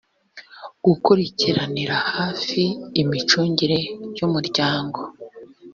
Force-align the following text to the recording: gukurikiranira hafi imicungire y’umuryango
gukurikiranira 0.85 1.95
hafi 2.15 2.61
imicungire 3.01 3.77
y’umuryango 4.17 4.99